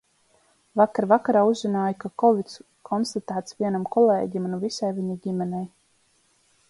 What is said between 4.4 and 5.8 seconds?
un visai viņa ģimenei.